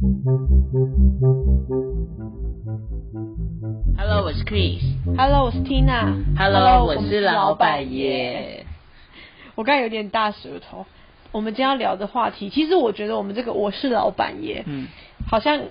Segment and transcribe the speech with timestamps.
[0.00, 0.14] Hello，
[4.22, 4.80] 我是 Chris。
[5.16, 6.22] Hello，我是 Tina。
[6.38, 8.64] Hello，我是老板耶。
[9.56, 10.86] 我刚才有点大舌头。
[11.32, 14.86] 我们今天要聊的话题，其实我觉得我们这个我是老板耶，嗯，
[15.26, 15.62] 好像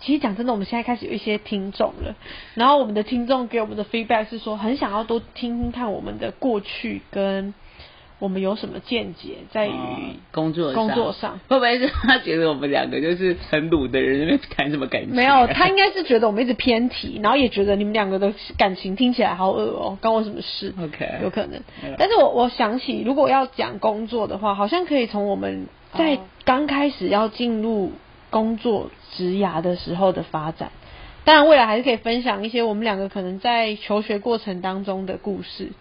[0.00, 2.16] 其实讲真的，我们现在开始有一些听众了。
[2.54, 7.54] 然后我们的听众给我们的 feedback 是说，很想要多听听看我们的过去跟
[8.18, 9.98] 我们有什么见解，在于哦
[10.32, 11.38] 工作工作上。
[11.48, 15.14] 会不会是他觉得我们两个就是很鲁的人，那边谈什么感情？
[15.14, 21.94] 没有，他应该是觉得我们一直偏题，然后也觉得你们两个的感情听起来好恶哦、关我什么事 OK 有可能嗯。
[21.96, 27.92] 但是我我想起，如果要讲工作的话，好像可以从我们在哦刚开始要进入
[28.30, 30.72] 工作职涯的时候的发展。
[31.24, 35.72] 当然，未来还是可以分享一些我们两个可能在求学过程当中的故事，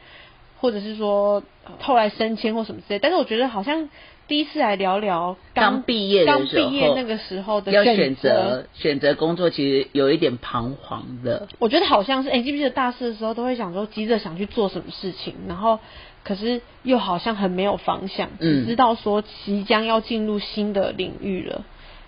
[0.60, 3.00] 或者是说呃后来升迁或什么之类。
[3.00, 3.90] 但是我觉得好像
[4.28, 11.48] 第一次来聊聊刚毕业的刚毕业那个时候的要选选择选择工作，其实有一点彷徨的。
[11.60, 15.80] 我觉得好像是，哎、记不记得大四的时候都会想说急着想去做什么事情，然后
[16.24, 21.64] 可是又好像很没有方向，嗯只知道说即将要进入新的领域了，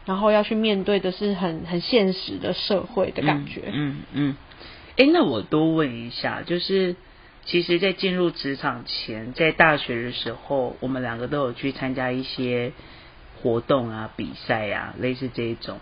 [0.06, 3.64] 然后要去面对的是很很现实的社会的感觉。
[3.72, 4.36] 嗯嗯。
[4.98, 6.98] 哎、那我多问一下，就是
[7.50, 12.74] 其实，在进入职场前，在大学的时候，我们两个都有去参加一些
[13.42, 15.80] 活动啊、比赛啊，类似这一种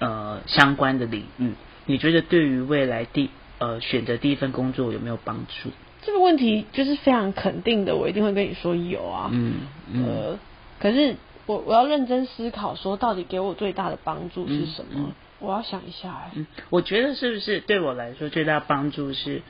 [0.00, 1.52] 呃相关的领域。
[1.86, 5.70] 你觉得对于未来第呃选择第一份工作有没有帮助？
[6.02, 9.30] 这个问题就是非常肯定的，我一定会跟你说有啊。
[9.32, 9.54] 嗯
[9.92, 10.38] 嗯呃，
[10.80, 11.14] 可是
[11.46, 14.88] 我我要认真思考，说到底给我最大的帮助是什么？
[14.96, 16.30] 嗯嗯我要想一下、哎。
[16.34, 19.42] 嗯，我觉得是不是对我来说最大帮助是，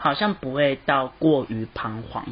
[0.00, 2.24] 好像不会到过于彷徨。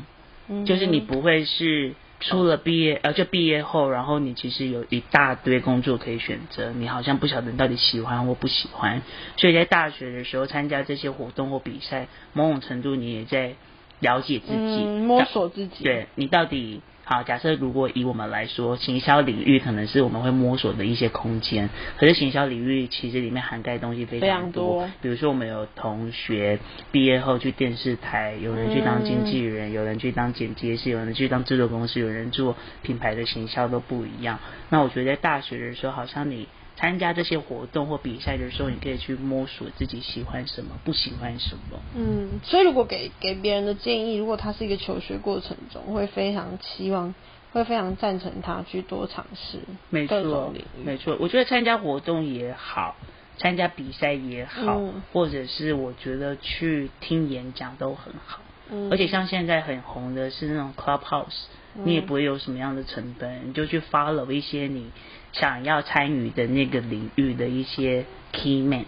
[0.48, 9.02] 嗯就是你不会是出了毕业，呃，就毕业后，然后你其实有一大堆工作可以选择，你好像不晓得你到底喜欢或不喜欢，
[9.36, 13.54] 所以在大学的时候参加这些活动或比赛，某种程度你也在
[14.00, 15.84] 了解自己，嗯摸索自己。
[15.84, 17.22] 对你到底好。
[17.22, 26.58] 假设如果以我们来说，行销领域可能是我们会摸索的一些空间，可是行销领域其实里面涵盖的东西非非常常多比如说，我们有同学
[26.92, 34.38] 毕业后去电视台，有人去当经纪人，有人去当剪接师，有人去当制作公司，有人做品牌的行销都不一样。
[34.68, 36.46] 那我觉得在大学的时候，好像你
[36.78, 41.80] 参加这些活动或比赛的时候，你可以去摸索自己喜欢什么，不喜欢什么。
[41.96, 47.12] 嗯，所以如果给给别人的建议，如果他是一个求学过程中，会非常期望，
[47.52, 49.58] 会非常赞成他去多尝试
[49.90, 50.54] 没错。
[50.84, 51.16] 没错。
[51.18, 52.94] 我觉得参加活动也好，
[53.38, 58.38] 参加比赛也好，嗯或者是我觉得去听演讲都很好。
[58.70, 64.90] 嗯而且像现在很红的是那种 Clubhouse，、你也不会有什么样的成本，你就去 follow 一些你
[65.32, 68.84] 想要参与的那个领域的一些 key man。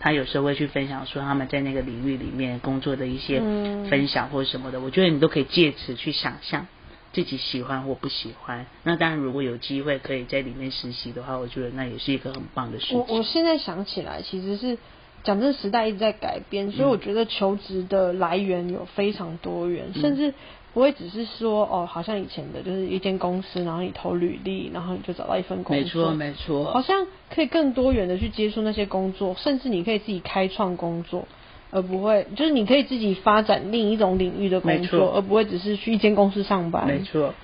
[0.00, 6.66] 他有时候会去分享说他们在那个领域里面工作的一些嗯分享或者什么的，我觉得你都可以借此去想象
[7.12, 8.66] 自己喜欢或不喜欢。
[8.82, 13.22] 那当然，如果有机会可以在里面实习的话，我觉得那也是一个很棒的事我我情。
[13.22, 14.76] 现在想起来，其实是
[15.22, 20.34] 讲真，时代一直在改变，所以我觉得求职的来源有非常多元，嗯甚至
[20.74, 25.84] 不会只是说哦，好像以前的就是一间公司，然后你投履历，然后你就找到一份工作。
[25.84, 26.64] 没错，没错。
[26.72, 31.28] 好像可以更多元的去接触那些工作，甚至你可以自己开创工作，
[31.70, 36.86] 而不会就是你可以自己发展另一种领域的工作，而不会只是去一间公司上班。
[36.86, 37.34] 没错。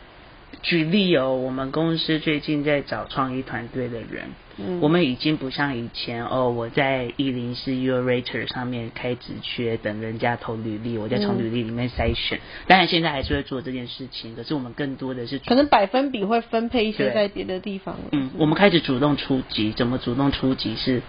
[0.63, 12.41] 举例哦，我们公司最近在找创意团队的人，嗯我们已经不像以前哦，我在一零四 U Rater 上面开职缺，等人家投履历，我再从嗯履历里面筛选。
[12.67, 17.97] 当然现在还是会做这件事情，可是我们更多的是可能百分比会分配一些在别的地方。
[18.11, 19.73] 嗯，我们开始主动出击。
[19.73, 21.03] 怎么主动出击是，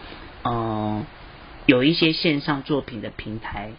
[0.44, 1.04] 嗯、
[1.66, 3.72] 有一些线上作品的平台，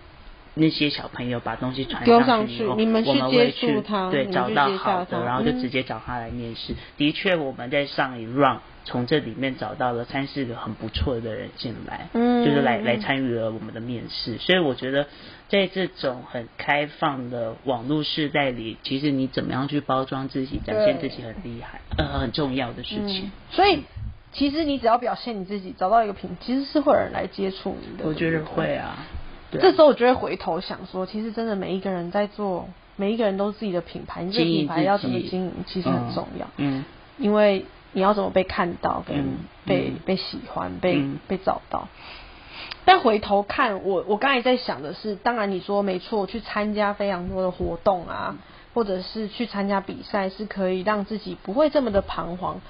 [0.60, 6.74] 那些小朋友把东西传丢上去去以后，你们去我们接会去触他对，找到好的，然后就嗯直接找他来面试。
[6.98, 14.36] 的确，我们在上一 round 从这里面找到了三四个很不错的人进来，嗯就是来来参与了我们的面试。
[14.38, 15.06] 所以我觉得，
[15.48, 23.24] 在这种很开放的网络时代里，其实你怎么样去包装自己，展现自己很厉害，呃，很重要的事情。
[23.26, 23.82] 嗯，所以
[24.32, 28.04] 其实你只要表现你自己，找到一个平，其实是会有人来接触你的。
[28.06, 28.98] 我觉得会啊。
[29.50, 36.46] 对啊这时候我就会回头想说，其实真的每一个人在做，每一个人都是自己的品牌，你这个品牌要怎么经营，其实很重要。
[36.56, 36.84] 嗯
[37.18, 41.88] 因为你要怎么被看到，跟嗯被、嗯被喜欢，被、嗯被找到。
[42.84, 48.38] 但回头看，我我刚才在想的是，当然你说没错，去参加非常多的活动啊，
[48.72, 52.60] 或者是去参加比赛，是可以让自己不会这么的彷徨。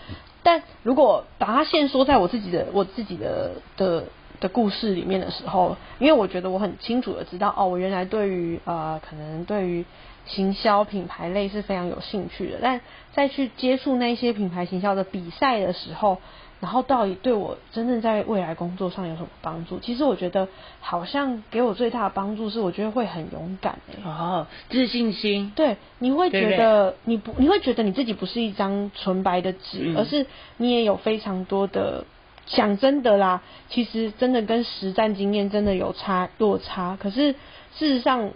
[0.42, 4.06] 但如果把它限缩在我自己的我自己的的
[4.40, 9.84] 的故事里面的时候，因为我觉得我很清楚的知道，哦，我原来对于呃，可能对于
[10.26, 12.80] 行销品牌类是非常有兴趣的，但
[13.12, 16.18] 再去接触那些品牌行销的比赛的时候。
[16.60, 19.78] 然后到底对我真正在未来工作上有什么帮助？
[19.78, 20.46] 其实我觉得
[20.82, 23.96] 好像给我最大的帮助是，我觉得会很勇敢诶。
[24.04, 25.54] 哦，自信心。
[25.56, 30.26] 对，你会觉得你不，你会觉得你自己不是一张纯白的纸，而是
[30.58, 32.04] 你也有非常多的
[32.50, 33.42] 讲真的啦。
[33.68, 36.98] 其实真的跟实战经验真的有差落差。
[37.00, 38.30] 可是事实上，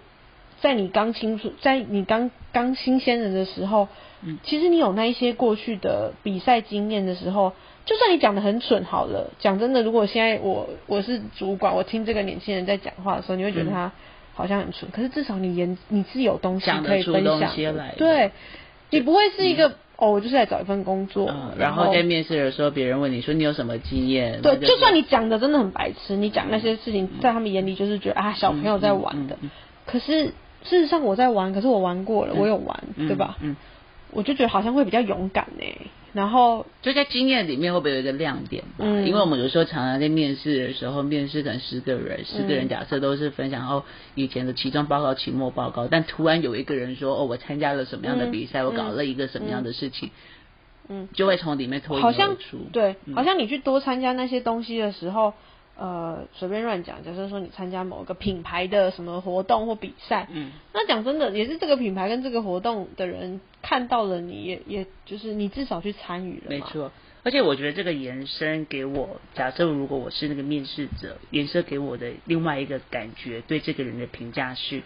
[0.60, 3.88] 在你刚清楚，在你刚刚新鲜人的时候，
[4.22, 7.52] 嗯，其实你有那一些过去的比赛经验的时候。
[7.86, 13.92] 就算你讲的很蠢好了，讲真的，如果现在我我是主管，我听这个年轻人在讲话的时候，你会觉得他
[14.32, 14.90] 好像很蠢。
[14.90, 17.50] 可是至少你言你是有东西可以分享，
[17.98, 18.30] 对，
[18.88, 21.32] 你不会是一个哦，我就是来找一份工作。
[21.56, 24.42] 然后在面试的时候，别人问你说你有什么经验？
[24.42, 29.36] 对，就算你讲的真的很白痴，你讲那些事情在他们眼里就是觉得啊小朋友在玩的。
[29.86, 30.26] 可是
[30.62, 33.36] 事实上我在玩，可是我玩过了，我有玩，对吧？
[33.40, 33.54] 嗯，
[34.10, 35.64] 我就觉得好像会比较勇敢呢。
[36.14, 38.84] 然后就在经验里面会不会有一个亮点吧？
[38.86, 43.84] 嗯，因为我们有时候常常在面试的时候，面试可能十个人，十个人假设都是分享哦
[44.14, 50.10] 以前的期中报告、期末报告，但突然有一个人说哦我参加了什么样的比赛，我搞了一个什么样的事情，
[50.88, 52.58] 嗯，就会从里面脱颖而出。
[52.72, 55.34] 对，好像你去多参加那些东西的时候。
[55.76, 66.92] 呃，随便乱讲，假设说你参加某个品牌的什么活动或比赛，嗯，那讲真的，也是这个品牌跟这个活动的人看到了你，也也就是你至少去参与了没错，
[67.24, 74.82] 而且我觉得这个延伸给我，假设如果我是那个面试者，延伸给我的另外一个感觉，对这个人的评价是，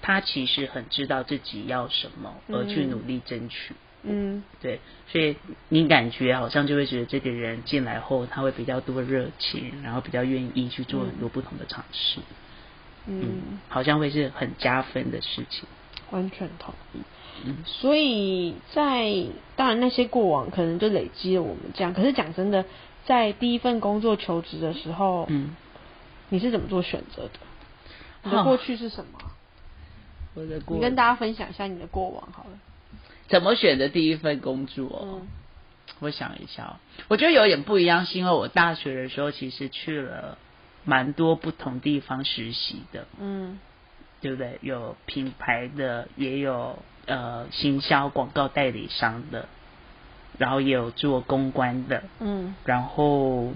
[0.00, 3.74] 他其实很知道自己要什么，而去努力争取。
[3.74, 3.76] 嗯，
[4.60, 5.36] 对，所以
[5.68, 12.20] 你感觉好像就会觉得这个人进来后，他会比较多热情，然后比较愿意去做很多不同的尝试。
[13.06, 15.68] 嗯，好像会是很加分的事情。
[16.10, 16.98] 完全同意。
[17.44, 19.12] 嗯，所以在
[19.56, 22.64] 当然那些过往可能就累积了我们这样，可是讲真的，
[23.04, 25.54] 在第一份工作求职的时候，嗯，
[26.30, 27.30] 你是怎么做选择的？
[28.24, 29.18] 你的过去是什么？
[30.34, 32.50] 我的过，你跟大家分享一下你的过往好了。
[33.28, 35.22] 怎么选的第一份工作？
[36.00, 36.78] 我想一下，
[37.08, 40.38] 我觉得有点不一样，是因为我大学的时候其实去了
[40.84, 43.58] 蛮多不同地方实习的，嗯，
[44.20, 44.58] 对不对？
[44.62, 49.48] 有品牌的，也有呃行销广告代理商的，
[50.38, 53.52] 然后也有做公关的，嗯，然后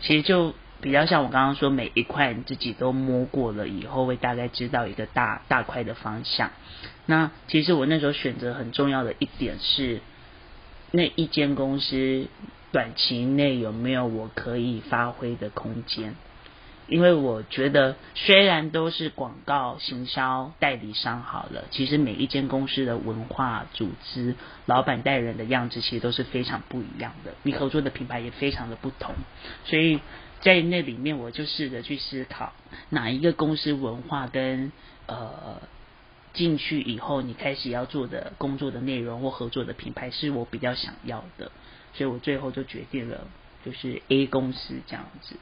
[0.00, 6.50] 其实就比较像我刚刚说，每一块你自己都摸过了以后，会大概知道一个大大块的方向。
[7.06, 10.00] 那其实我那时候选择很重要的一点是，
[10.90, 12.26] 那一间公司
[12.72, 16.14] 短期内有没有我可以发挥的空间？
[16.88, 24.36] 因为我觉得虽然都是广告行销代理商好了，其实每一间公司的文化、组织、
[24.66, 27.34] 老板带人的样子，其实都是非常不一样的。
[27.42, 29.16] 你合作的品牌也非常的不同，
[29.64, 29.98] 所以
[30.40, 32.52] 在那里面我就试着去思考
[32.90, 34.72] 哪一个公司文化跟
[35.06, 35.60] 呃。
[36.34, 41.50] 进去以后，你开始要做的工作的内容或合作的品牌是我比较想要的，
[41.94, 43.26] 所以我最后就决定了
[43.64, 45.36] 就是 A 公司这样子。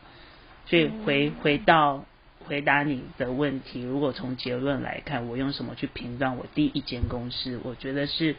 [0.67, 2.04] 所以回回到
[2.47, 7.59] 回答你的问题，如果从结论来看，我用什么去评断我第一间公司？
[7.64, 8.37] 我觉得是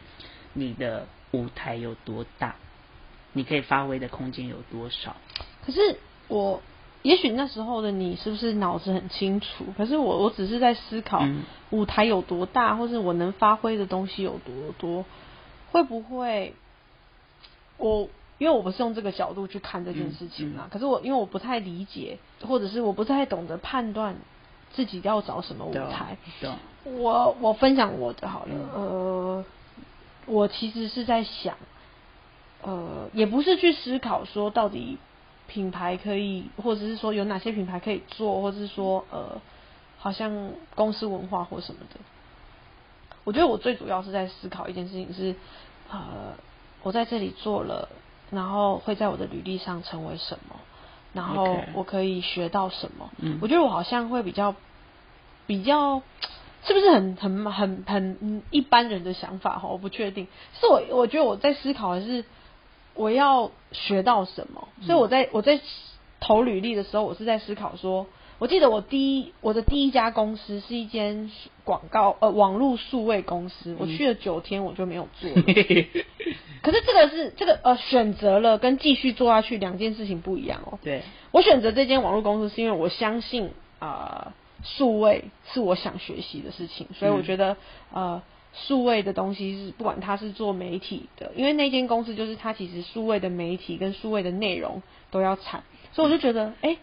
[0.54, 2.56] 你的舞台有多大，
[3.34, 5.14] 你可以发挥的空间有多少。
[5.66, 6.60] 可是我。
[7.02, 9.64] 也许那时候的你是不是脑子很清楚？
[9.78, 11.22] 可是我我只是在思考
[11.70, 15.04] 舞台有多大，或是我能发挥的东西有多多，
[15.70, 16.52] 会不会
[17.76, 20.66] 我因为我不是用这个角度去看这件事情啊？
[20.68, 24.16] 可是我因为我不太理解，或者是我不太懂得判断
[24.72, 26.16] 自己要找什么舞台。
[26.82, 29.44] 我我分享我的好了，呃，
[30.26, 31.56] 我其实是在想，
[32.62, 34.98] 呃，也不是去思考说到底。
[35.46, 39.40] 品牌可以，或者是说有哪些品牌可以做，或者是说呃，
[39.98, 42.00] 好像公司文化或什么的。
[43.24, 45.34] 我觉得我最主要是在思考一件事情是，
[45.90, 46.34] 呃，
[46.82, 47.88] 我在这里做了，
[48.30, 50.56] 然后会在我的履历上成为什么，
[51.12, 53.10] 然后我可以学到什么。
[53.18, 54.54] 嗯，我觉得我好像会比较
[55.46, 56.02] 比较，
[56.64, 59.68] 是不是很很很很一般人的想法哈？
[59.68, 60.26] 我不确定。
[60.60, 62.24] 是我我觉得我在思考的是。
[62.96, 64.68] 我要学到什么？
[64.82, 65.60] 所以我在我在
[66.20, 68.06] 投履历的时候，我是在思考说，
[68.38, 71.30] 我记得我第一我的第一家公司是一间
[71.64, 75.30] 广告呃网络数位公司，我去了九天我就没有做。
[76.62, 80.78] 可是这个是这个呃选择了跟继续做下去两件事情不一样哦。
[80.82, 84.32] 对，我选择这间网络公司是因为我相信啊，
[84.64, 87.56] 数位是我想学习的事情，所以我觉得
[87.92, 88.22] 呃。
[88.58, 96.78] 数位的东西是不管他是做媒体的，因为那间公司就是他其实数位的媒体跟数位的内容都要产，所以我就觉得，哎，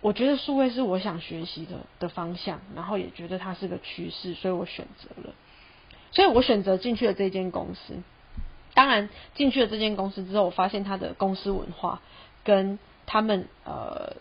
[0.00, 5.34] 我觉得数位是我想学习的的方向，然后也觉得它是个趋势，所以我选择了，
[6.12, 7.94] 所以我选择进去了这间公司。
[8.74, 12.00] 当然进去了这间公司之后，我发现他的公司文化
[12.44, 14.16] 跟他们呃。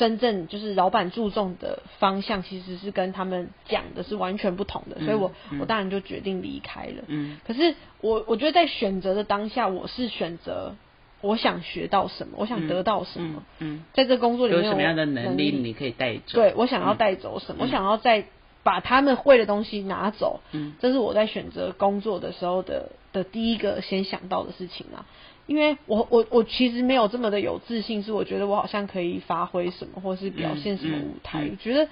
[0.00, 5.30] 真正就是老板注重的方向，其实是跟他们讲的是完全不同的，所以我
[5.60, 7.04] 我当然就决定离开了。
[7.06, 10.74] 嗯，可是我我觉得在选择的当下，我是选择
[11.20, 13.42] 我想学到什么，我想得到什么。
[13.58, 16.32] 嗯，在这工作里面有什么样的能力你可以带走？
[16.32, 17.64] 对我想要带走什么？
[17.64, 18.24] 我想要在
[18.62, 20.40] 把他们会的东西拿走。
[20.52, 25.04] 嗯，这是我在选择工作的时候的的第一个先想到的事情啊。
[25.50, 31.44] 因为我我我其实没有这么的有自信，是我觉得我好像可以发挥什么，或是表现什么舞台。
[31.50, 31.88] 我觉得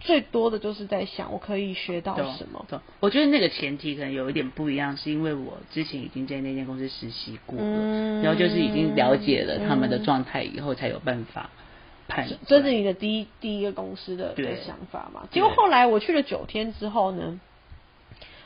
[0.00, 2.66] 最多的就是在想我可以学到什么。
[2.98, 11.50] 我觉得那个前提可能有一点不一样，是因为我之前已经在那间公司实习过了，然后就是已经了解了他们的状态以后，才有办法
[12.08, 12.28] 判。
[12.48, 15.28] 这是你的第一第一个公司的的想法嘛？
[15.30, 17.38] 结果后来我去了九天之后呢，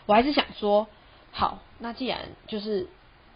[0.05, 0.87] 我还是想说，
[1.31, 2.89] 好，那既然就是。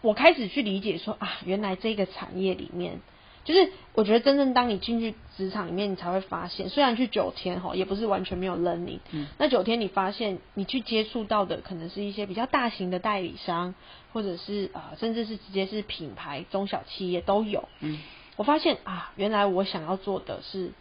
[0.05, 3.01] 我开始去理解说啊，原来这个产业里面，
[3.43, 8.99] 就是我觉得真正当你进去职场里面，你才会发现，虽然去九天哈，也不是完全没有 learning。
[9.11, 9.27] 嗯。
[9.39, 13.73] 那九天你发现，你去接触到的可能是一些比较大型的代理商，
[14.13, 17.67] 或者是啊，甚至是直接是品牌中小企业都有。
[17.79, 17.99] 嗯。
[18.35, 20.71] 我发现啊，原来我想要做的是，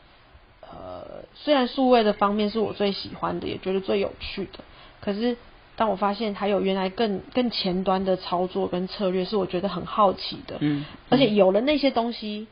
[0.61, 4.61] 呃，虽然数位的方面是我最喜欢的，也觉得最有趣的，
[5.01, 5.37] 可是。
[5.77, 10.57] 当我发现还有原来更更前端的操作跟策略，是我觉得很好奇的。
[10.61, 12.47] 嗯，而且有了那些东西，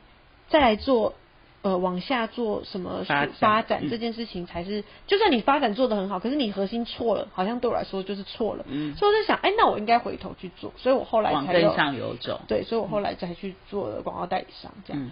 [0.49, 1.13] 再来做
[1.61, 3.05] 呃往下做什么
[3.39, 8.65] 发展这件事情，才是就算你发展做的很好，可是你核心错了，好像对我来说就是错了。
[8.67, 10.73] 嗯，所以我在想，哎，那我应该回头去做。
[10.77, 12.41] 所以我后来才往上游走。
[12.47, 15.11] 对，所以我后来才去做了广告代理商这样。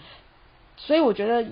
[0.78, 1.46] 所以我觉得。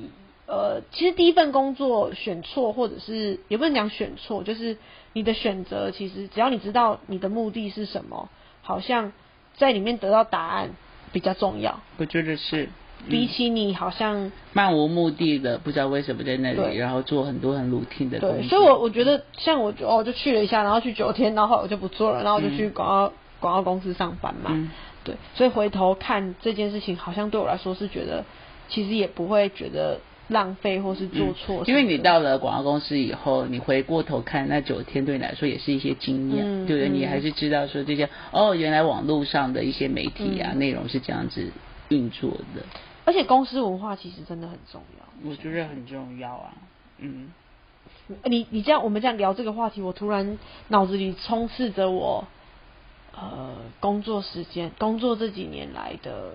[0.52, 4.80] 呃，其实第一份工作选错，或者是也不能讲选错，就是
[5.14, 8.30] 你的选择，其实只要你知道你的目的是什么，
[8.62, 9.12] 好像
[9.56, 10.70] 在里面得到答案
[11.12, 11.80] 比较重要。
[11.98, 12.70] 我觉得是，
[13.10, 18.48] 比起你好像漫无目的的，不知道为什么在那里，然后做很多很 routine 的东西。
[18.50, 24.70] 所以，我我觉得像我哦，就去了一下，然后去九天，然后我就不做了，然后我就去广告广告公司上班嘛。
[25.04, 28.24] 对，所以回头看这件事情，好像对我来说是觉得，
[28.68, 30.00] 其实也不会觉得。
[30.30, 36.90] 浪费或是做错，因为你到了广告公司以后，你回过头看那九天，对你来说也是一些经验，对不对？
[36.90, 41.52] 你还是知道说这些哦，原来网络上的一些媒体啊内容是这样子
[41.90, 42.64] 运作的。
[43.06, 46.54] 而且公司文化其实真的很重要，我觉得很重要啊。
[47.00, 47.34] 嗯，
[48.26, 52.28] 你你这样我们这样聊这个话题，我突然脑子里充斥着我
[53.16, 56.34] 呃工作时间，工作这几年来的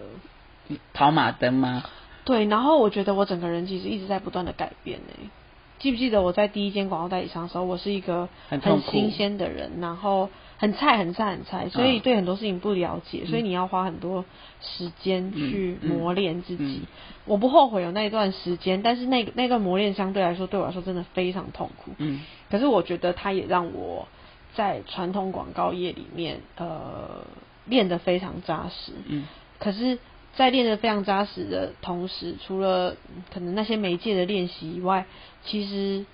[0.93, 1.85] 跑马灯吗？
[2.25, 5.31] 对，然后我觉得我整个人其实一直在不断的改变呢。
[5.79, 14.25] 记不记得我在第一间广告代理商的时候，我是一个很新鲜的人，然后很菜、很菜、很菜，所以对很多事情不了解，所以你要花很多
[14.63, 16.83] 时间去磨练自己。
[17.27, 21.91] 我不后悔有那一段时间，但是那那段磨练相对来说对我来说真的非常痛苦。
[21.99, 24.09] 嗯，可是我觉得它也让我
[24.55, 27.27] 在传统广告业里面呃
[27.67, 28.93] 练得非常扎实。
[29.07, 29.27] 嗯，
[29.59, 29.99] 可是。
[30.37, 32.97] 在练得非常扎实的同时，除了
[33.33, 35.07] 可能那些媒介的练习以外，
[35.45, 36.05] 其实，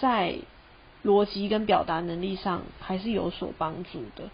[0.00, 0.34] 在
[1.04, 4.28] 逻辑跟表达能力上还是有所帮助的。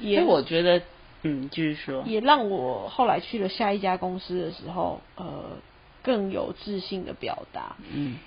[0.00, 0.82] 也我觉得，
[1.22, 5.58] 嗯，就是说，也让我后来去了下一家公司的时候，呃，
[6.02, 7.76] 更有自信的表达。
[7.92, 8.18] 嗯。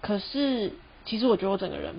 [0.00, 0.72] 可是，
[1.04, 1.96] 其实我觉得我整个人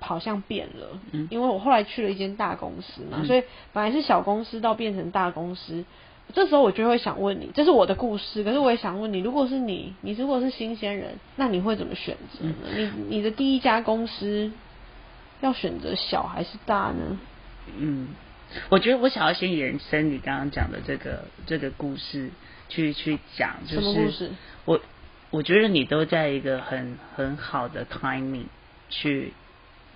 [0.00, 5.84] 好像变了，嗯，因为我后来去了一间大公司嘛，所以本来是小公司到变成大公司。
[6.34, 12.54] 这时候我就会想问你，这是我的故事，可是我也想问你，如果是你，你如果是新鲜人，那你会怎么选择呢？
[12.74, 14.52] 你你的第一家公司
[15.40, 17.18] 要选择小还是大呢？
[17.78, 18.08] 嗯，
[18.68, 22.30] 我觉得我想要先延伸你刚刚讲的这个这个故事
[22.68, 24.30] 去去讲，就是什么故事？
[24.64, 24.80] 我
[25.30, 28.46] 我觉得你都在一个很很好的 timing
[28.90, 29.32] 去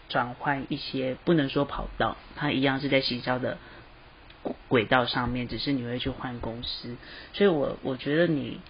[0.09, 3.59] 转换一些，不能说跑道，它一样是在行销的。
[4.69, 6.97] 轨道上面，只是你会去换公司，
[7.33, 8.61] 所以我我觉得你，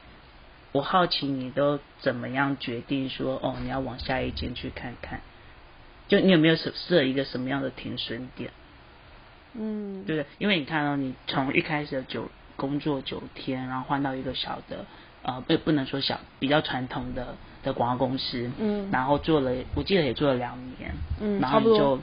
[0.72, 5.20] 我好奇你都怎么样决定说哦，你要往下一间去看看，
[6.08, 8.50] 就你有没有设设一个什么样的停损点？
[9.54, 10.26] 嗯，对不对？
[10.38, 14.86] 因为你看到、你从一开始的九工作九天，然后换到一个小的
[15.22, 18.88] 呃不不能说小，比较传统的的广告公司，嗯。
[18.92, 22.00] 然后做了我记得也做了两年，嗯然后你就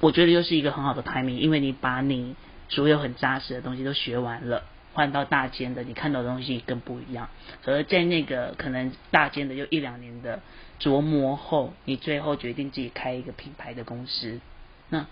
[0.00, 2.36] 我觉得又是一个很好的 timing，因为你把你
[2.68, 4.64] 所有很扎实的东西都学完了。
[4.94, 7.28] 换到大间的，你看到的东西更不一样。
[7.66, 10.40] 而在那个可能大间的就一两年的
[10.80, 14.40] 琢磨后，你最后决定自己开一个品牌的公司，
[14.88, 15.06] 那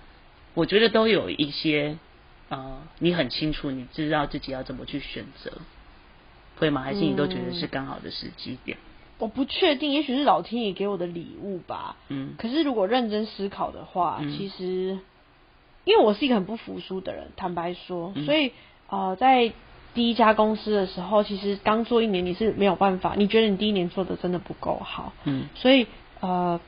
[0.55, 1.99] 我觉得都有一些
[2.49, 5.53] 呃，你很清楚，你知道自己要怎么去选择，
[6.57, 6.81] 会吗？
[6.81, 8.79] 还是你都觉得是刚好的时机点？
[9.19, 11.97] 我不确定，也许是老天爷给我的礼物吧。
[12.09, 14.99] 嗯可是如果认真思考的话，嗯其实
[15.85, 18.25] 因为我是一个很不服输的人，坦白说，嗯。
[18.25, 18.53] 所以
[18.89, 19.53] 呃，在
[19.95, 25.47] 第一家公司的时候，其实刚做一年你是没有办法，你觉得你第一年做的真的不够好，嗯。
[25.55, 25.87] 所以
[26.21, 26.61] 呃，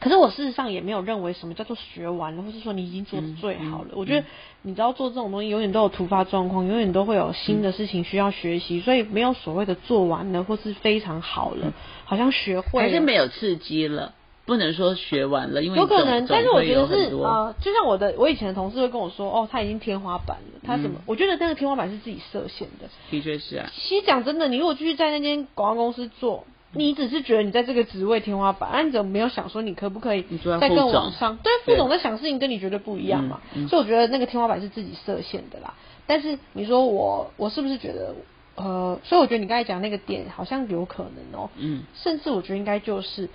[0.00, 3.88] 可是我事实上也没有认为什么叫做学完了，或是说你已经做的最好了。
[3.88, 4.24] 嗯嗯我觉得
[4.62, 11.72] 你知道做这种东西，永远都有突发状况，永远都会有新的事情需要学习，所以没有所谓的做完了或是非常好了，
[12.04, 14.14] 好像学会了还是没有刺激了，
[14.48, 20.94] 不能说学完了，因为有可能，但是我觉得是总会有很多呃，就像我的我以前的同事会跟我说，哦，他已经天花板了，他什么？
[20.96, 22.88] 嗯我觉得那个天花板是自己设限的。
[23.10, 31.36] 的确是啊，其实讲真的，你如果继续在那间广告公司做，你只是觉得你在这个职位天花板，那、你怎么没有想说你可不可以你做到再更副总往上？
[31.42, 35.74] 对，副总在想事情跟你绝对不一样嘛，嗯嗯所以我觉得那个天花板是自己设限的啦。
[36.06, 38.14] 但是你说我我是不是觉得
[38.56, 43.28] 呃，所以我觉得你刚才讲那个点好像有可能哦、嗯甚至我觉得应该就是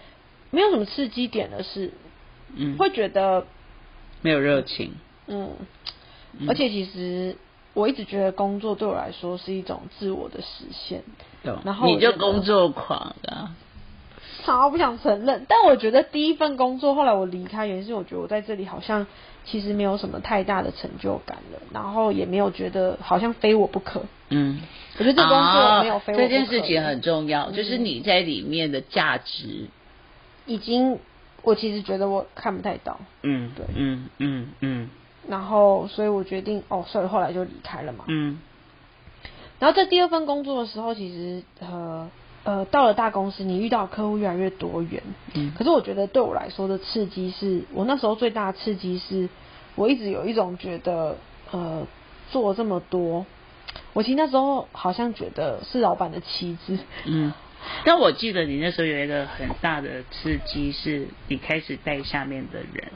[0.54, 1.92] 没有什么刺激点的事，
[2.56, 3.48] 嗯，会觉得
[4.22, 4.94] 没有热情，
[5.26, 5.50] 嗯，
[6.40, 6.48] 嗯。
[6.48, 7.36] 而且其实
[7.74, 11.02] 我一直觉得工作对我来说是一种自我的实现，
[11.44, 11.58] 懂。
[11.66, 13.56] 然后你就工作狂啊，
[14.46, 15.46] 超不想承认。
[15.50, 19.08] 但我觉得第一份工作后来我离开，原因是我觉得我在这里好像
[19.44, 24.04] 其实没有什么太大的成就感了，然后也没有觉得好像非我不可。
[24.30, 24.62] 嗯。
[25.00, 29.68] 我觉得这工作没有非我不可、哦这件事情很重要，嗯就是你在里面的价值，
[30.46, 31.00] 已经，
[31.42, 34.90] 我其实觉得我看不太到，嗯，对嗯嗯嗯
[35.28, 38.06] 然后所以我决定哦，所以后来就离开了嘛。
[38.08, 38.40] 嗯
[39.60, 42.10] 然后在第二份工作的时候，其实呃
[42.44, 45.02] 呃，到了大公司，你遇到的客户越来越多元。
[45.34, 49.30] 嗯可是我觉得对我来说的刺激是，我那时候最大的刺激是，
[49.76, 51.16] 我一直有一种觉得，
[51.52, 51.88] 呃，
[52.32, 53.26] 做了这么多，
[53.94, 56.78] 我其实那时候好像觉得是老板的妻子。
[57.06, 57.32] 嗯。
[57.86, 62.92] 但我记得你那时候有一个很大的刺激，是你开始带下面的人，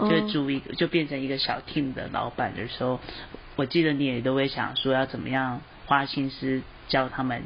[0.00, 2.98] 嗯就是组一个，就变成一个小 team 的老板的时候，
[3.56, 7.42] 我记得你也都会想说要怎么样花心思教他们，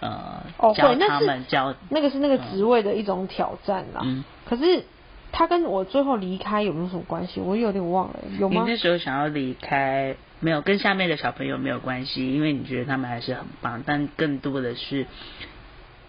[0.00, 4.00] 呃，哦，教他是们教，那个是那个职位的一种挑战啦。
[4.04, 4.84] 嗯可是
[5.30, 7.38] 他跟我最后离开有没有什么关系？
[7.38, 8.62] 我有点忘了，有吗？
[8.64, 15.06] 你那时候想要离开，没有跟下面的小朋友没有关系，因为你觉得他们还是很棒，但更多的是，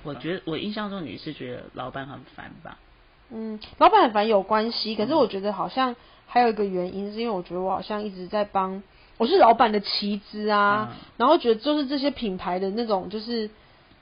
[0.03, 2.77] 我觉得我印象中你是觉得老板很烦吧？
[3.31, 8.81] 嗯，老板很烦有关系，可是我觉得好像还有一个原因，是因为我觉得我好像一直在帮，
[9.17, 10.97] 我是老板的旗帜啊，嗯。
[11.17, 13.49] 然后觉得就是这些品牌的那种，就是，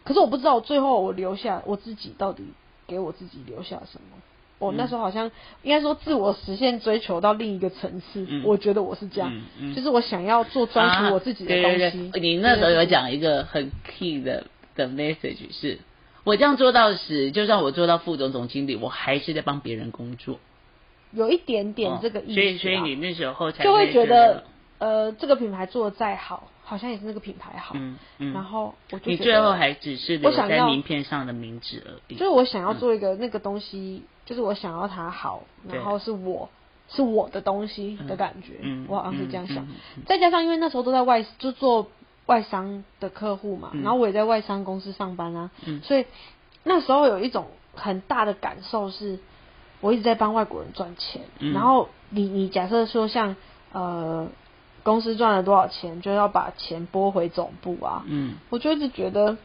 [0.05, 2.45] 可是我不知道最后我留下我自己到底
[2.88, 4.17] 给我自己留下什么。
[4.60, 5.29] 我那时候好像
[5.62, 8.43] 应该说自我实现追求到另一个层次，嗯。
[8.45, 9.75] 我觉得我是这样，嗯嗯。
[9.75, 11.83] 就是我想要做专属我自己的东西。
[11.86, 11.91] 啊对。
[11.91, 14.45] 对对，你那时候有讲一个很 key 的
[14.77, 15.79] 的 message 是，
[16.23, 20.39] 我这样做到时，就算我做到副总总经理，我还是在帮别人工作。
[21.11, 24.43] 有一点点这个意思、啊哦所以所以你那时候才就会觉觉得得，
[24.79, 27.73] 呃，这个品牌做的再好，好像也是那个品牌好。
[27.77, 32.15] 嗯嗯，然后我就你觉得最后还只是留我想要在名片上的名字而已。
[32.15, 36.49] 就是我想要做一个那个东西，就是我想要它好，然后是我
[36.89, 39.65] 是我的东西的感觉，嗯我好像是这样想。
[40.05, 41.89] 再加上因为那时候都在外就做
[42.27, 43.81] 外商的客户嘛，嗯。
[43.81, 45.81] 然后我也在外商公司上班啊，嗯。
[45.81, 46.05] 所以
[46.63, 49.19] 那时候有一种很大的感受是，
[49.81, 51.51] 我一直在帮外国人赚钱，嗯。
[51.53, 53.35] 然后你你假设说像
[53.71, 54.27] 呃
[54.83, 58.35] 公司赚了多少钱，就要把钱拨回总部啊，嗯。
[58.49, 59.37] 我就一直觉得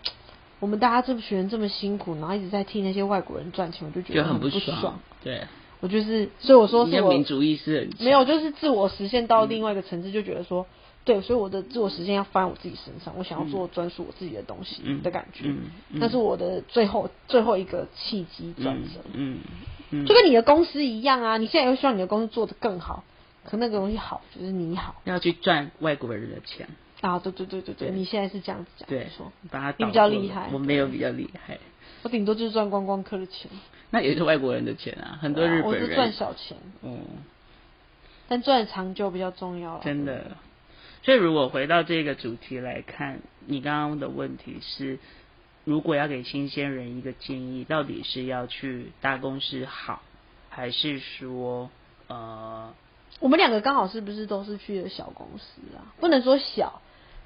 [0.60, 5.00] 我们大家这群人这么辛苦，然后一直在替那些外国人赚钱，我就觉得很不很爽。
[5.24, 5.42] 对，
[5.80, 10.66] 我就是，所以我说是我民族意识很强没有，就是自我实现到另外一个层次，就觉得说，
[11.04, 19.00] 对，所以我的自我实现要放在我自己身上，我想要做专属我自己的东西嗯的感觉，嗯嗯那是我的最后最后一个契机转折。
[19.12, 19.38] 嗯
[19.90, 23.04] 嗯，就跟你的公司一样啊，你现在又希望你的公司做得更好，
[23.44, 26.68] 可那个东西好就是你好要去赚外国人的钱。
[27.00, 31.58] 啊，对对对对对，对你现在是这样子讲，对没错，，把它你比较厉害我没有比较厉害，
[32.04, 33.50] 我顶多就是赚观光客的钱，
[33.90, 35.88] 那也是外国人的钱啊，很多日我本人。
[35.88, 37.00] 是赚小钱，嗯，
[38.28, 40.30] 但赚的长久比较重要了真的。
[41.02, 44.98] 所以如果回到这个主题来看，你刚刚的问题是，
[45.64, 50.02] 如果要给新鲜人一个建议，到底是要去大公司好，
[50.48, 51.70] 还是说
[52.06, 52.72] 呃，
[53.20, 55.90] 我们两个刚好是不是都是去的小公司啊？
[55.98, 56.80] 不能说小，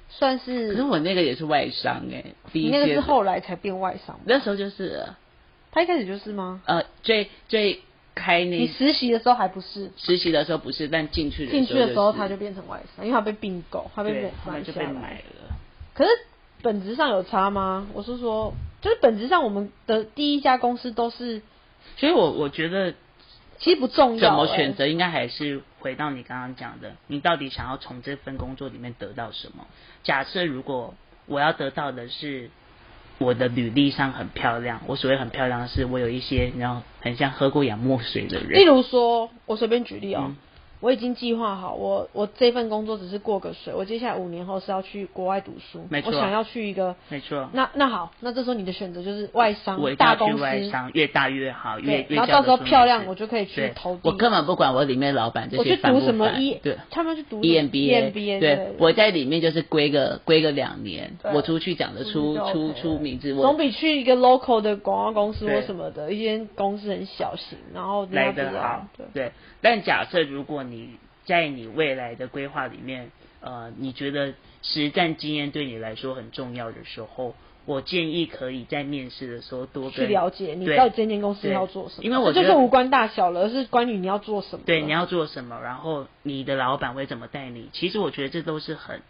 [0.09, 5.05] 算是可是是我那个也是外商哎、第你那个是后来才变外商，那时候就是
[5.71, 6.61] 他一开始就是吗？
[6.65, 7.81] 呃最最
[8.17, 15.13] 开那你实习的时候还不是，实习的时候不是，但进去的进去的时候就是他就变成外商，因为他被并购，他被对买他就被买。
[15.39, 15.55] 了。
[15.93, 16.09] 可是
[16.61, 17.87] 本质上有差吗？
[17.93, 21.41] 我是说，就是本质上我们的第一家公司都是，
[21.97, 22.93] 所以我我觉得
[23.59, 29.65] 其实不重要、怎么欸选择，应该还是回到你刚刚讲的，你到底想要从这份工作里面得到什么？
[30.03, 30.93] 假设如果
[31.25, 32.49] 我要得到的是
[33.19, 38.59] 我的履历上很漂亮，我所谓很漂亮的是我有一些然后很像喝过洋墨水的人。
[38.59, 40.35] 例，如说，我随便举例哦、嗯
[40.79, 47.49] 我已经计划好，我我这份工作只是过个水，我接下来五年后是要去国外读书，没错我想要去一个，没错。
[47.53, 54.01] 那那好，那这时候你的选择就是外商大公司，外商，越大越好，越然后到时候漂亮，我就可以去投资。
[54.03, 56.77] 我根本不管我里面老板这些我去读什么烦 E，对。
[56.91, 69.31] 他们去读 EMBA，EMBA 对，我在里面就是归个归个两年，我出去讲得出出出名字，我总比去一个 local 的广告公司或什么的，一间公司很小型，然后人来得好对，，对。
[69.59, 84.63] 但假设如果你在你未来的规划里面，呃，你觉得实战经验对你来说很重要的时候，我建议可以在面试的时候多去了解你对到底这间公司要做什么，因为我觉得这就是无关大小了，而是关于你要做什么。
[84.65, 87.69] 对你要做什么，然后你的老板会怎么带你。
[87.73, 89.01] 其实我觉得这都是很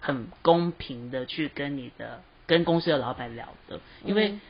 [0.00, 4.40] 很公平的去跟你的跟公司的老板聊的，因为嗯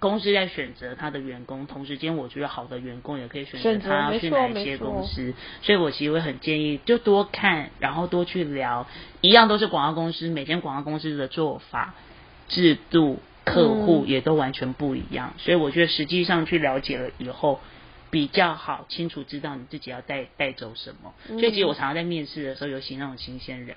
[0.00, 5.32] 公司在选择他的员工，同时间我觉得好的员工也可以选择他要去哪一些公司，
[5.62, 8.88] 所以我其实会很建议就多看，然后多去聊，
[9.20, 11.94] 一样都是广告公司，每间广告公司的做法、
[12.48, 17.60] 制度、客户嗯也都完全不一样，所以我觉得实际上去了解了以后。
[18.12, 21.14] 比较好，清楚知道你自己要带带走什么。
[21.28, 23.76] 嗯所以其实我常常在面试的时候，尤其那种新鲜人，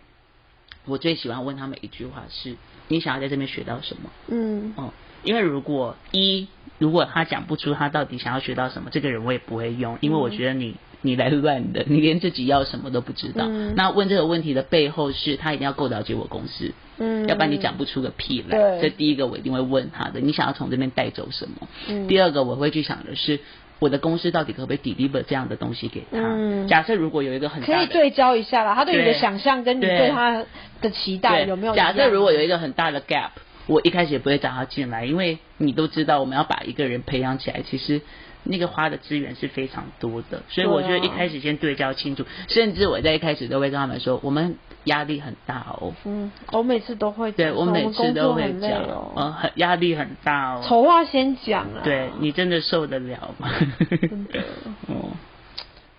[0.86, 2.56] 我最喜欢问他们一句话是：
[2.88, 4.10] 你想要在这边学到什么？
[4.30, 4.92] 嗯，哦，
[5.24, 6.48] 因为如果一
[6.80, 13.46] 如果他讲不出他到底想要学到什么，这个人我也不会用，因为我觉得你你来乱的， 你连自己要什么都不知道。
[13.48, 18.58] 嗯那问这个问题的背后是他一定要够了解我公司，嗯，要不然你讲不出个屁来。
[18.58, 21.68] 对这第一个我一定会问他的，你想要从这边带走什么？
[21.90, 23.40] 嗯第二个我会去想的是。
[23.80, 26.20] 我的公司到底可不可以 deliver 这样的东西给他？
[26.22, 30.46] 嗯假设如果有一个很可以对焦一下啦，他对你的想象跟你对对他
[30.82, 31.76] 的期待有没有？
[31.76, 33.32] 假设如果有一个很大的 gap，
[33.68, 38.02] 我一开始也不会找他进来，因为你都知道我们要把一个人培养起来，其实
[38.44, 45.94] 那个花的资源是非常多的，所以我觉得一开始先对焦清楚，甚至我在一开始都会跟他们说，我们压力很大哦。
[46.04, 49.14] 嗯，我每次都会，对我每次都会讲，哦。
[49.16, 50.64] 嗯，很压力很大哦。
[50.68, 53.50] 丑话先讲啊，对你真的受得了吗？
[53.90, 54.42] 真的
[54.88, 55.12] 哦，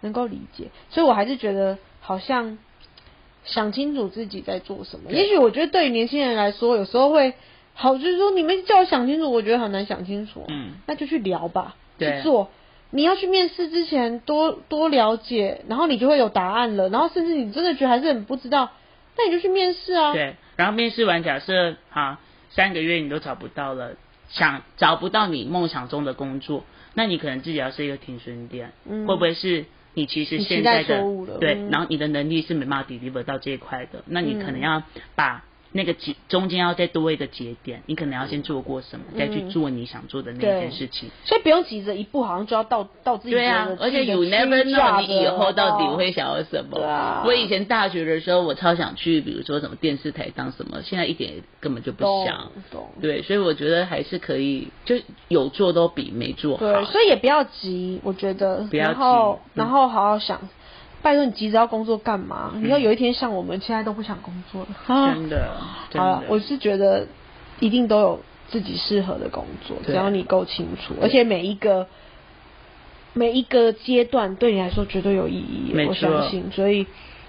[0.02, 2.58] 能够理解，所以我还是觉得好像
[3.46, 5.10] 想清楚自己在做什么。
[5.10, 7.32] 也许我觉得对于年轻人来说，有时候会
[7.74, 10.44] 好，就是说你们叫我想清楚，我觉得很难想清楚。
[10.48, 12.50] 嗯，那就去聊吧，去做。
[12.90, 16.88] 你要去面试之前多多了解，然后你就会有答案了。
[16.88, 18.70] 然后甚至你真的觉得还是很不知道，
[19.18, 20.12] 那你就去面试啊。
[20.12, 23.96] 对，然后面试完，假设哈三个月你都找不到了，
[24.28, 26.62] 想找不到你梦想中的工作，
[26.94, 31.02] 那你可能自己要是一个停损点，嗯会不会是你其实现在的
[31.40, 34.82] 对，嗯然后你的能力是没办法 deliver 到这一块的，那你可能嗯要
[35.16, 35.44] 把
[35.76, 41.10] 那个节中间要再多一个节点，你可能要先做过什么，再去嗯做你想做的那对件事情。
[41.24, 46.78] 所以不用急着一步，好像就要到到自己对啊，而且 you never know 你以后到底的会想要什么。
[46.78, 52.52] 对啊我以前大学的时候，我超想去，比如说什么电视台当什么，现在一点也根本就不想。
[52.70, 52.88] 懂。
[53.00, 54.94] 对，所以我觉得还是可以，就
[55.26, 56.64] 有做都比没做好。
[56.64, 58.58] 对，所以也不要急，我觉得。
[58.70, 60.40] 不要然后急嗯然后好好想，
[61.04, 62.52] 拜托你急着要工作干嘛？
[62.56, 64.68] 你要有一天像我们现在都不想工作了。
[65.14, 65.50] 真的，
[65.94, 67.06] 好了，我是觉得
[67.60, 71.86] 一定都有自己适合的工作，只要你够清楚，而且每一个
[73.12, 76.86] 每一个阶段对你来说绝对有意义，我相信，所以。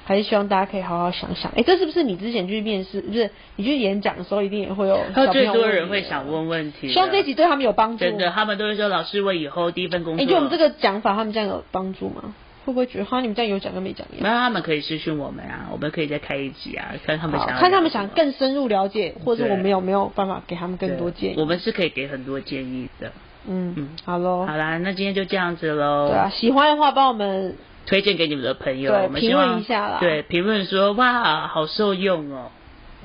[0.07, 6.93] 还是希望大家可以好好想想，哎、这是不是你之前去面试，不是你去演讲的时候，一定也会有还有最多人会想问问题。
[6.93, 8.05] 希望这一集对他们有帮助。
[8.05, 12.35] 真的，他们都会说老师，我以后第一份工作哎、作，就我们这个讲法，他们这样有帮助吗？
[12.65, 14.23] 会不会觉得哈，你们这样有讲跟没讲一样？
[14.23, 21.35] 那他们可以私讯我们啊，我们可以再开一集啊，看他们想看他们想更深入了解，或者我们有没有办法给他们更多建议？
[21.39, 23.11] 我们是可以给很多建议的。
[23.47, 24.45] 嗯嗯好喽。
[24.47, 26.09] 好啦，那今天就这样子喽。
[26.09, 32.49] 对啊，喜欢的话帮我们推荐给你们的朋友，对我们评论一下啦对，评论说哇，好受用哦，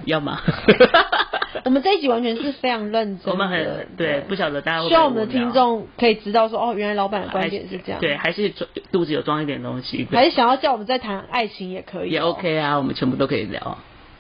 [0.07, 0.41] 要吗？
[1.65, 13.61] 我们这一集完全是非常认真，我们很对，不晓得大家希望我们的听众可以知道说，哦，原来老板的观还点是这样，对，，还是装肚子有装一点东西，还是想要叫我们再谈爱情也可以、也哦，OK 啊，我们全部都可以聊。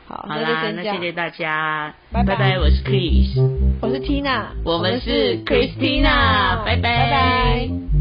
[0.06, 3.40] 好，好那就那谢谢大家，拜拜拜，我是 Chris，
[3.80, 6.82] 我是 Tina，我们是 Christina，拜拜。
[6.82, 7.99] 拜拜。